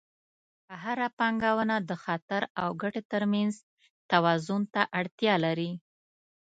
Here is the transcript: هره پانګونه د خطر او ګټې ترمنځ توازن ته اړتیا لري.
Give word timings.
هره 0.81 1.07
پانګونه 1.19 1.75
د 1.89 1.91
خطر 2.03 2.41
او 2.61 2.67
ګټې 2.81 3.01
ترمنځ 3.11 3.53
توازن 4.11 4.61
ته 4.73 4.81
اړتیا 4.99 5.33
لري. 5.45 5.71